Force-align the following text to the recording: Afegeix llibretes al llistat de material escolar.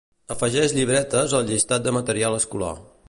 Afegeix 0.35 0.71
llibretes 0.77 1.35
al 1.41 1.45
llistat 1.51 1.85
de 1.89 1.97
material 1.99 2.39
escolar. 2.39 2.73